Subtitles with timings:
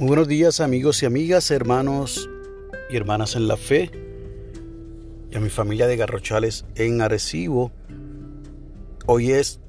[0.00, 2.30] Muy buenos días amigos y amigas, hermanos
[2.88, 3.90] y hermanas en la fe
[5.30, 7.70] y a mi familia de Garrochales en Arecibo.
[9.04, 9.60] Hoy es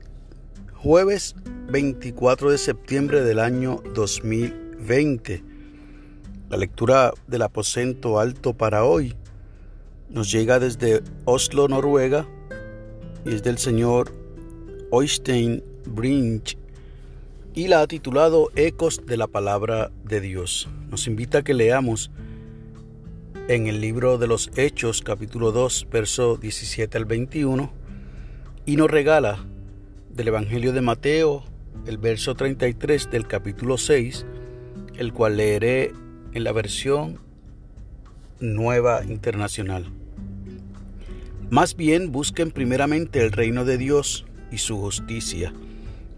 [0.73, 1.35] jueves
[1.69, 5.43] 24 de septiembre del año 2020.
[6.49, 9.17] La lectura del aposento alto para hoy
[10.07, 12.25] nos llega desde Oslo, Noruega,
[13.25, 14.13] y es del señor
[14.91, 16.57] Oystein Brinch
[17.53, 20.69] y la ha titulado Ecos de la Palabra de Dios.
[20.89, 22.11] Nos invita a que leamos
[23.49, 27.71] en el libro de los Hechos capítulo 2 verso 17 al 21
[28.65, 29.45] y nos regala
[30.13, 31.43] del Evangelio de Mateo
[31.85, 34.25] el verso 33 del capítulo 6,
[34.97, 35.91] el cual leeré
[36.33, 37.19] en la versión
[38.39, 39.91] nueva internacional.
[41.49, 45.53] Más bien busquen primeramente el reino de Dios y su justicia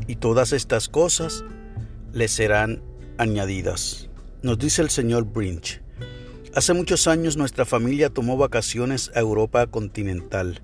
[0.08, 1.44] y todas estas cosas
[2.12, 2.82] le serán
[3.18, 4.10] añadidas.
[4.42, 5.82] Nos dice el señor Brinch.
[6.56, 10.62] Hace muchos años nuestra familia tomó vacaciones a Europa continental.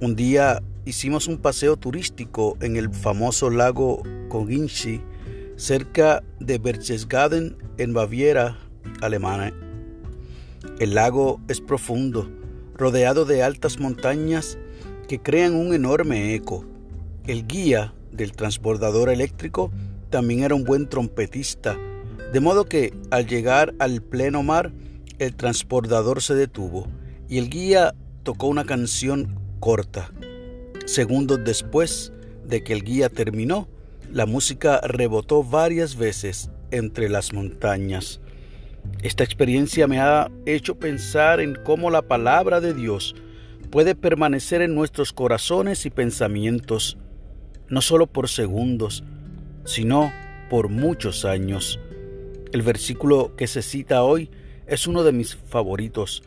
[0.00, 5.00] Un día hicimos un paseo turístico en el famoso lago Koginchi,
[5.56, 8.58] cerca de Berchtesgaden, en Baviera,
[9.00, 9.52] Alemania.
[10.80, 12.30] El lago es profundo,
[12.74, 14.58] rodeado de altas montañas
[15.08, 16.64] que crean un enorme eco.
[17.26, 19.72] El guía del transbordador eléctrico
[20.10, 21.78] también era un buen trompetista,
[22.32, 24.72] de modo que al llegar al pleno mar,
[25.18, 26.88] el transbordador se detuvo
[27.28, 30.10] y el guía tocó una canción corta.
[30.84, 32.12] Segundos después
[32.46, 33.68] de que el guía terminó,
[34.12, 38.20] la música rebotó varias veces entre las montañas.
[39.02, 43.14] Esta experiencia me ha hecho pensar en cómo la palabra de Dios
[43.70, 46.96] puede permanecer en nuestros corazones y pensamientos
[47.68, 49.04] no solo por segundos,
[49.64, 50.10] sino
[50.48, 51.78] por muchos años.
[52.52, 54.30] El versículo que se cita hoy
[54.66, 56.22] es uno de mis favoritos.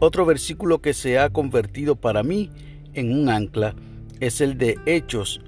[0.00, 2.50] Otro versículo que se ha convertido para mí
[2.94, 3.74] en un ancla
[4.20, 5.40] es el de Hechos,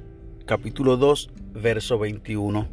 [0.47, 2.69] capítulo 2, verso 21.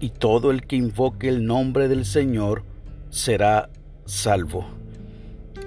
[0.00, 2.64] Y todo el que invoque el nombre del Señor
[3.10, 3.68] será
[4.06, 4.66] salvo.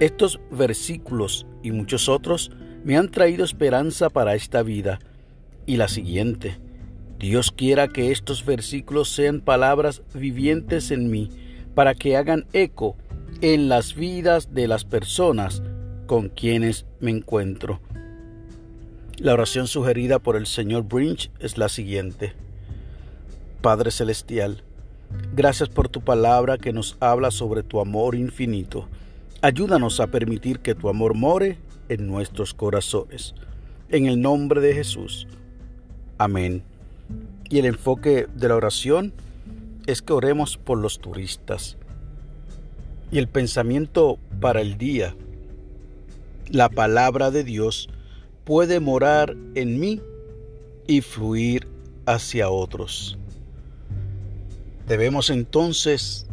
[0.00, 2.50] Estos versículos y muchos otros
[2.84, 4.98] me han traído esperanza para esta vida
[5.66, 6.58] y la siguiente.
[7.18, 11.30] Dios quiera que estos versículos sean palabras vivientes en mí
[11.74, 12.96] para que hagan eco
[13.40, 15.62] en las vidas de las personas
[16.06, 17.80] con quienes me encuentro.
[19.18, 22.32] La oración sugerida por el señor Brinch es la siguiente.
[23.60, 24.62] Padre Celestial,
[25.34, 28.88] gracias por tu palabra que nos habla sobre tu amor infinito.
[29.40, 31.58] Ayúdanos a permitir que tu amor more
[31.88, 33.34] en nuestros corazones.
[33.88, 35.26] En el nombre de Jesús.
[36.18, 36.62] Amén.
[37.50, 39.12] Y el enfoque de la oración
[39.86, 41.76] es que oremos por los turistas.
[43.10, 45.14] Y el pensamiento para el día,
[46.48, 47.88] la palabra de Dios
[48.44, 50.00] puede morar en mí
[50.86, 51.66] y fluir
[52.06, 53.18] hacia otros.
[54.86, 56.26] Debemos entonces,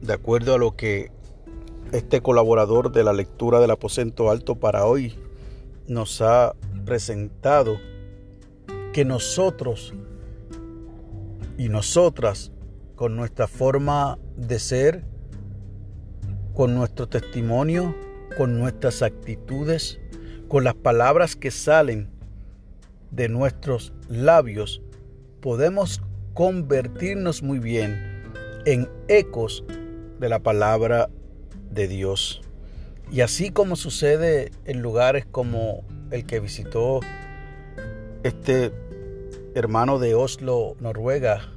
[0.00, 1.10] de acuerdo a lo que
[1.92, 5.14] este colaborador de la lectura del aposento alto para hoy
[5.88, 7.78] nos ha presentado,
[8.92, 9.94] que nosotros
[11.56, 12.52] y nosotras,
[12.94, 15.04] con nuestra forma de ser,
[16.54, 17.94] con nuestro testimonio,
[18.36, 20.00] con nuestras actitudes,
[20.48, 22.08] con las palabras que salen
[23.10, 24.82] de nuestros labios,
[25.40, 26.02] podemos
[26.34, 28.22] convertirnos muy bien
[28.64, 29.64] en ecos
[30.20, 31.08] de la palabra
[31.70, 32.40] de Dios.
[33.10, 37.00] Y así como sucede en lugares como el que visitó
[38.22, 38.72] este
[39.54, 41.48] hermano de Oslo, Noruega,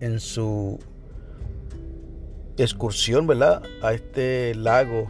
[0.00, 0.78] en su
[2.56, 3.62] excursión, ¿verdad?
[3.82, 5.06] A este lago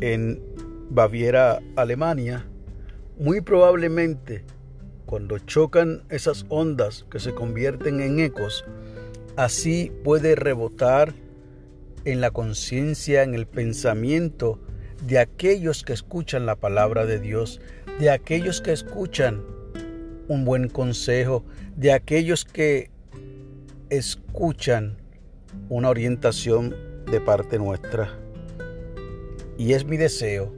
[0.00, 0.42] en
[0.90, 2.46] Baviera, Alemania,
[3.18, 4.44] muy probablemente
[5.06, 8.64] cuando chocan esas ondas que se convierten en ecos,
[9.36, 11.14] así puede rebotar
[12.04, 14.58] en la conciencia, en el pensamiento
[15.06, 17.60] de aquellos que escuchan la palabra de Dios,
[17.98, 19.53] de aquellos que escuchan
[20.28, 21.44] un buen consejo
[21.76, 22.90] de aquellos que
[23.90, 24.96] escuchan
[25.68, 26.74] una orientación
[27.10, 28.10] de parte nuestra.
[29.58, 30.52] Y es mi deseo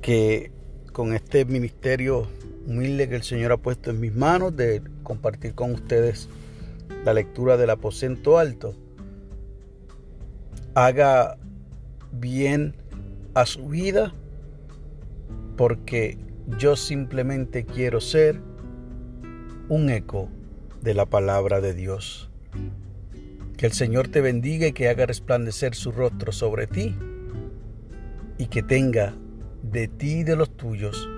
[0.00, 0.50] que
[0.92, 2.26] con este ministerio
[2.66, 6.28] humilde que el Señor ha puesto en mis manos de compartir con ustedes
[7.04, 8.74] la lectura del aposento alto,
[10.74, 11.38] haga
[12.12, 12.74] bien
[13.34, 14.14] a su vida
[15.56, 16.18] porque
[16.58, 18.40] yo simplemente quiero ser
[19.68, 20.28] un eco
[20.80, 22.30] de la palabra de Dios.
[23.56, 26.94] Que el Señor te bendiga y que haga resplandecer su rostro sobre ti
[28.38, 29.14] y que tenga
[29.62, 31.08] de ti y de los tuyos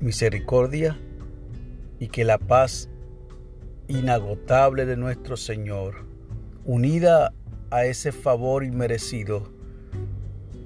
[0.00, 0.98] misericordia
[1.98, 2.88] y que la paz
[3.88, 6.06] inagotable de nuestro Señor,
[6.64, 7.32] unida
[7.70, 9.52] a ese favor inmerecido,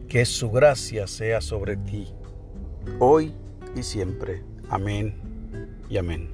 [0.08, 2.14] que su gracia sea sobre ti,
[2.98, 3.34] hoy
[3.74, 4.42] y siempre.
[4.68, 5.14] Amén
[5.88, 6.28] y amén.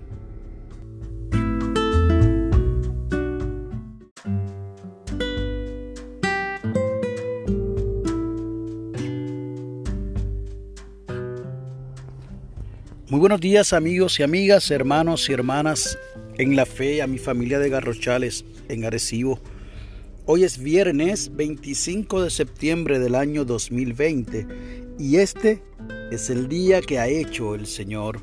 [13.08, 15.98] Muy buenos días amigos y amigas, hermanos y hermanas
[16.38, 19.40] en la fe, a mi familia de Garrochales en Arecibo.
[20.26, 25.62] Hoy es viernes 25 de septiembre del año 2020 y este
[26.10, 28.20] es el día que ha hecho el Señor.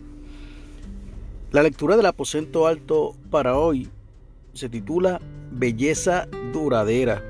[1.52, 3.90] La lectura del aposento alto para hoy
[4.54, 5.22] se titula
[5.52, 7.24] Belleza duradera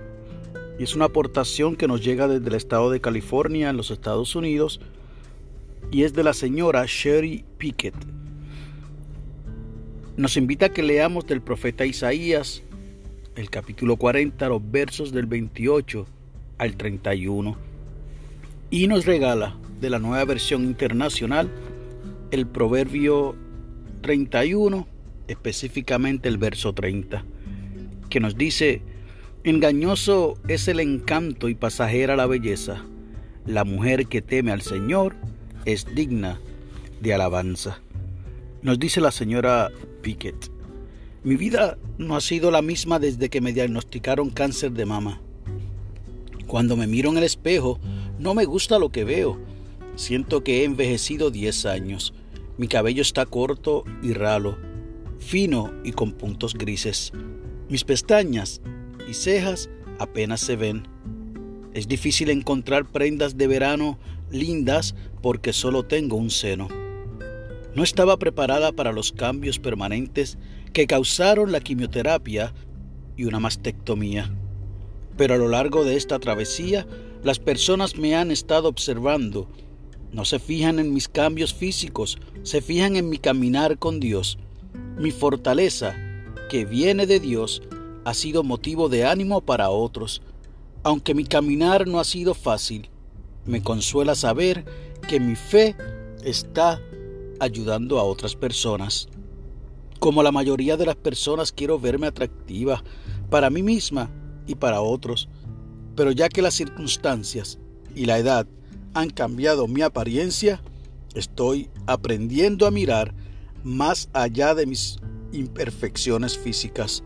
[0.80, 4.36] y es una aportación que nos llega desde el estado de California en los Estados
[4.36, 4.80] Unidos
[5.92, 7.96] y es de la señora Sherry Pickett.
[10.16, 12.64] Nos invita a que leamos del profeta Isaías,
[13.36, 16.06] el capítulo 40, los versos del 28
[16.60, 17.58] al 31,
[18.74, 21.48] y nos regala de la nueva versión internacional
[22.32, 23.36] el proverbio
[24.02, 24.88] 31,
[25.28, 27.24] específicamente el verso 30,
[28.10, 28.82] que nos dice,
[29.44, 32.84] engañoso es el encanto y pasajera la belleza,
[33.46, 35.18] la mujer que teme al Señor,
[35.66, 36.42] es digna
[37.00, 37.80] de alabanza.
[38.64, 39.70] Nos dice la señora
[40.02, 40.50] Pickett,
[41.24, 45.22] mi vida no ha sido la misma desde que me diagnosticaron cáncer de mama.
[46.48, 47.80] Cuando me miro en el espejo,
[48.20, 49.40] no me gusta lo que veo.
[49.96, 52.14] Siento que he envejecido 10 años.
[52.58, 54.58] Mi cabello está corto y ralo,
[55.20, 57.12] fino y con puntos grises.
[57.70, 58.62] Mis pestañas
[59.10, 59.70] y cejas
[60.00, 60.88] apenas se ven.
[61.74, 63.98] Es difícil encontrar prendas de verano
[64.30, 66.68] lindas porque solo tengo un seno.
[67.76, 70.38] No estaba preparada para los cambios permanentes
[70.74, 72.54] que causaron la quimioterapia
[73.18, 74.32] y una mastectomía.
[75.18, 76.86] Pero a lo largo de esta travesía,
[77.24, 79.48] las personas me han estado observando.
[80.12, 84.38] No se fijan en mis cambios físicos, se fijan en mi caminar con Dios.
[84.98, 85.96] Mi fortaleza,
[86.50, 87.64] que viene de Dios,
[88.06, 90.22] ha sido motivo de ánimo para otros.
[90.84, 92.90] Aunque mi caminar no ha sido fácil,
[93.46, 94.66] me consuela saber
[95.08, 95.76] que mi fe
[96.24, 96.82] está
[97.40, 99.08] ayudando a otras personas.
[100.00, 102.84] Como la mayoría de las personas quiero verme atractiva
[103.30, 104.12] para mí misma
[104.46, 105.30] y para otros,
[105.96, 107.60] pero ya que las circunstancias
[107.96, 108.48] y la edad
[108.94, 110.62] han cambiado mi apariencia,
[111.14, 113.14] estoy aprendiendo a mirar
[113.64, 114.98] más allá de mis
[115.32, 117.04] imperfecciones físicas.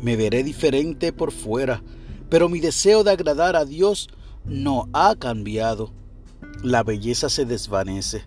[0.00, 1.82] Me veré diferente por fuera,
[2.28, 4.08] pero mi deseo de agradar a Dios
[4.44, 5.92] no ha cambiado.
[6.62, 8.24] La belleza se desvanece,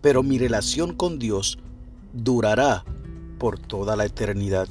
[0.00, 1.58] pero mi relación con Dios
[2.12, 2.84] durará
[3.38, 4.68] por toda la eternidad.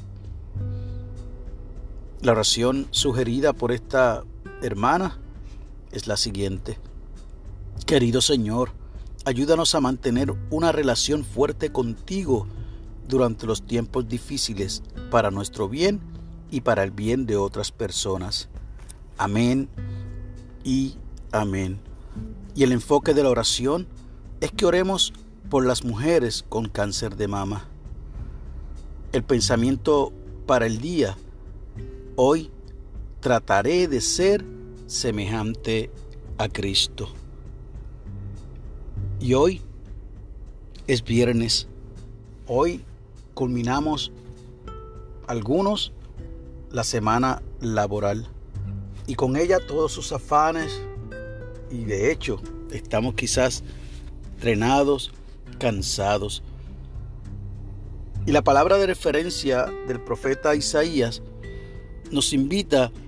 [2.20, 4.24] La oración sugerida por esta
[4.66, 5.18] hermana
[5.92, 6.78] es la siguiente.
[7.86, 8.70] Querido Señor,
[9.24, 12.46] ayúdanos a mantener una relación fuerte contigo
[13.08, 16.00] durante los tiempos difíciles para nuestro bien
[16.50, 18.48] y para el bien de otras personas.
[19.18, 19.68] Amén
[20.64, 20.96] y
[21.32, 21.80] amén.
[22.54, 23.86] Y el enfoque de la oración
[24.40, 25.12] es que oremos
[25.50, 27.68] por las mujeres con cáncer de mama.
[29.12, 30.12] El pensamiento
[30.46, 31.16] para el día.
[32.16, 32.50] Hoy
[33.24, 34.44] trataré de ser
[34.86, 35.90] semejante
[36.36, 37.08] a Cristo.
[39.18, 39.62] Y hoy
[40.86, 41.66] es viernes.
[42.46, 42.84] Hoy
[43.32, 44.12] culminamos
[45.26, 45.94] algunos
[46.70, 48.28] la semana laboral
[49.06, 50.82] y con ella todos sus afanes
[51.70, 53.64] y de hecho estamos quizás
[54.38, 55.12] drenados,
[55.58, 56.42] cansados.
[58.26, 61.22] Y la palabra de referencia del profeta Isaías
[62.10, 63.03] nos invita a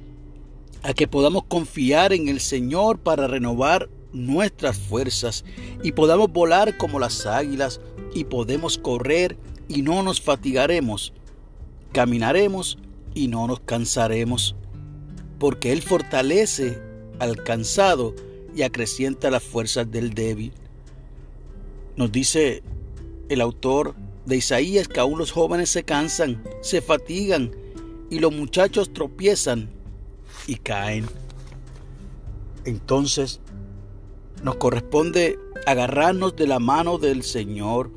[0.95, 5.45] que podamos confiar en el Señor para renovar nuestras fuerzas
[5.83, 7.81] y podamos volar como las águilas
[8.15, 9.37] y podemos correr
[9.69, 11.13] y no nos fatigaremos,
[11.93, 12.79] caminaremos
[13.15, 14.55] y no nos cansaremos
[15.39, 16.81] porque Él fortalece
[17.19, 18.15] al cansado
[18.55, 20.53] y acrecienta las fuerzas del débil.
[21.97, 22.63] Nos dice
[23.29, 27.53] el autor de Isaías que aún los jóvenes se cansan, se fatigan
[28.11, 29.71] y los muchachos tropiezan
[30.47, 31.07] y caen.
[32.65, 33.41] Entonces
[34.43, 37.91] nos corresponde agarrarnos de la mano del Señor,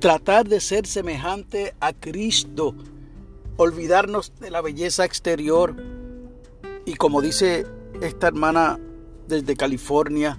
[0.00, 2.74] tratar de ser semejante a Cristo,
[3.56, 5.76] olvidarnos de la belleza exterior
[6.86, 7.66] Y como dice
[8.02, 8.78] esta hermana
[9.28, 10.38] desde California,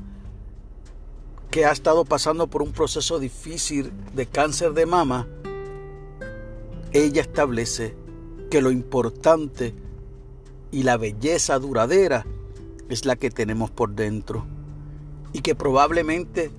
[1.49, 5.27] que ha estado pasando por un proceso difícil de cáncer de mama,
[6.91, 7.95] ella establece
[8.51, 9.73] que lo importante
[10.71, 12.25] y la belleza duradera
[12.89, 14.45] es la que tenemos por dentro.
[15.33, 16.51] Y que probablemente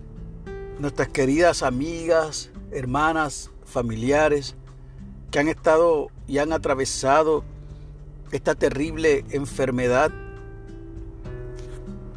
[0.78, 4.54] nuestras queridas amigas, hermanas, familiares,
[5.30, 7.44] que han estado y han atravesado
[8.32, 10.10] esta terrible enfermedad,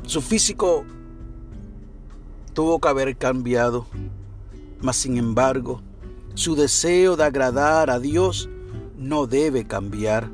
[0.03, 0.86] su físico
[2.53, 3.86] tuvo que haber cambiado,
[4.81, 5.81] mas sin embargo,
[6.34, 8.50] su deseo de agradar a Dios
[8.98, 10.29] no debe cambiar.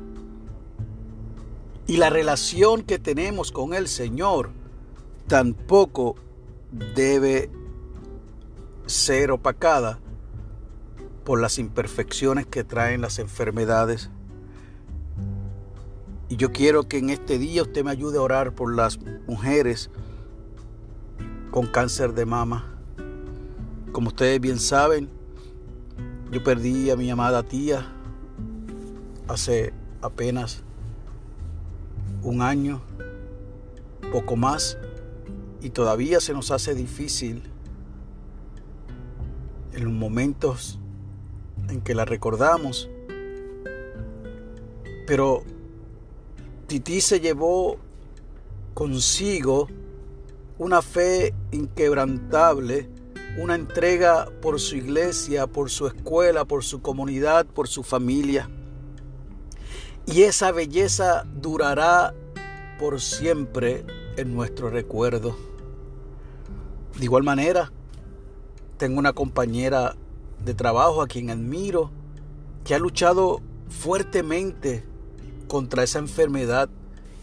[1.86, 4.50] Y la relación que tenemos con el Señor
[5.28, 6.16] tampoco
[6.94, 7.48] debe
[8.86, 10.00] ser opacada
[11.24, 14.10] por las imperfecciones que traen las enfermedades.
[16.28, 19.90] Y yo quiero que en este día usted me ayude a orar por las mujeres
[21.52, 22.66] con cáncer de mama.
[23.92, 25.08] Como ustedes bien saben,
[26.32, 27.92] yo perdí a mi amada tía
[29.28, 30.65] hace apenas
[32.26, 32.82] un año,
[34.10, 34.76] poco más,
[35.62, 37.44] y todavía se nos hace difícil
[39.72, 40.80] en los momentos
[41.68, 42.90] en que la recordamos.
[45.06, 45.44] Pero
[46.66, 47.78] Titi se llevó
[48.74, 49.68] consigo
[50.58, 52.88] una fe inquebrantable,
[53.38, 58.50] una entrega por su iglesia, por su escuela, por su comunidad, por su familia.
[60.06, 62.14] Y esa belleza durará
[62.78, 63.84] por siempre
[64.16, 65.36] en nuestro recuerdo.
[66.96, 67.72] De igual manera,
[68.78, 69.96] tengo una compañera
[70.44, 71.90] de trabajo a quien admiro,
[72.64, 74.84] que ha luchado fuertemente
[75.48, 76.68] contra esa enfermedad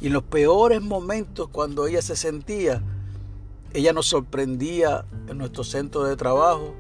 [0.01, 2.83] y en los peores momentos cuando ella se sentía,
[3.73, 6.75] ella nos sorprendía en nuestro centro de trabajo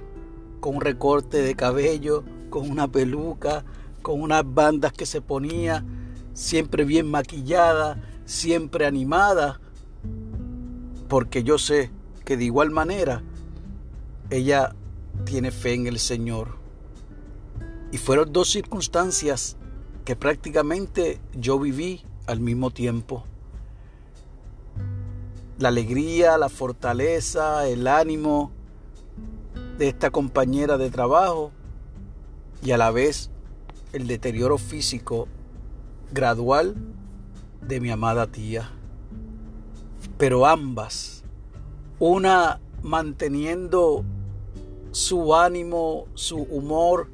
[0.59, 3.63] con un recorte de cabello, con una peluca,
[4.03, 5.83] con unas bandas que se ponía,
[6.33, 9.59] siempre bien maquillada, siempre animada,
[11.07, 11.89] porque yo sé
[12.23, 13.23] que de igual manera
[14.29, 14.75] ella
[15.25, 16.57] tiene fe en el Señor.
[17.91, 19.57] Y fueron dos circunstancias
[20.05, 23.23] que prácticamente yo viví al mismo tiempo.
[25.59, 28.51] La alegría, la fortaleza, el ánimo
[29.77, 31.51] de esta compañera de trabajo
[32.63, 33.29] y a la vez
[33.93, 35.27] el deterioro físico
[36.11, 36.75] gradual
[37.61, 38.71] de mi amada tía.
[40.17, 41.23] Pero ambas,
[41.99, 44.03] una manteniendo
[44.91, 47.07] su ánimo, su humor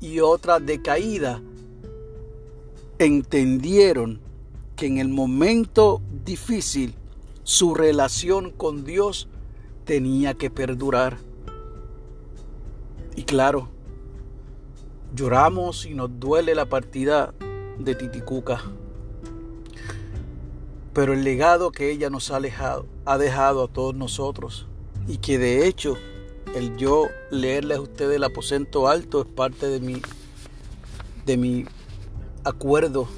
[0.00, 1.42] y otra decaída,
[2.98, 4.20] entendieron
[4.76, 6.94] que en el momento difícil
[7.42, 9.28] su relación con Dios
[9.84, 11.18] tenía que perdurar.
[13.16, 13.68] Y claro,
[15.14, 17.34] lloramos y nos duele la partida
[17.78, 18.62] de Titicuca.
[20.92, 22.40] Pero el legado que ella nos ha,
[23.04, 24.66] ha dejado a todos nosotros
[25.06, 25.96] y que de hecho
[26.54, 30.00] el yo leerles a ustedes el aposento alto es parte de mi,
[31.26, 31.66] de mi
[32.44, 33.08] acuerdo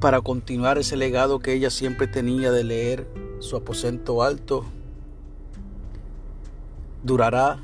[0.00, 3.06] para continuar ese legado que ella siempre tenía de leer
[3.38, 4.64] su aposento alto.
[7.02, 7.60] Durará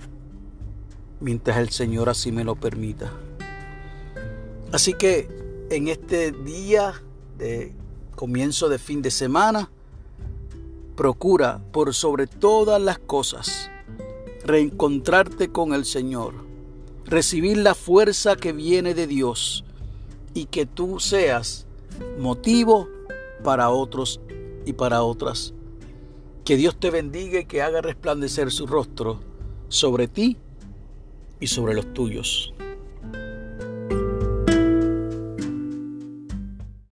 [1.20, 3.12] mientras el Señor así me lo permita.
[4.72, 5.28] Así que
[5.70, 7.02] en este día
[7.38, 7.72] de
[8.14, 9.70] comienzo de fin de semana,
[10.96, 13.70] procura por sobre todas las cosas
[14.44, 16.34] reencontrarte con el Señor,
[17.06, 19.64] recibir la fuerza que viene de Dios
[20.34, 21.66] y que tú seas
[22.18, 22.88] motivo
[23.42, 24.20] para otros
[24.66, 25.54] y para otras.
[26.44, 29.20] Que Dios te bendiga y que haga resplandecer su rostro
[29.68, 30.36] sobre ti
[31.40, 32.54] y sobre los tuyos.